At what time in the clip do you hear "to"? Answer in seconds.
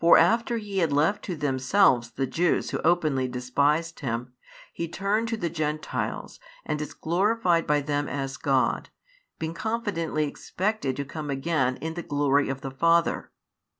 1.26-1.36, 5.28-5.36, 10.96-11.04